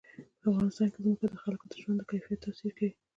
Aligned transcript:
په 0.41 0.45
افغانستان 0.51 0.87
کې 0.93 0.99
ځمکه 1.05 1.25
د 1.29 1.35
خلکو 1.43 1.65
د 1.67 1.73
ژوند 1.83 1.97
په 1.99 2.05
کیفیت 2.11 2.39
تاثیر 2.45 2.71
کوي. 2.77 2.91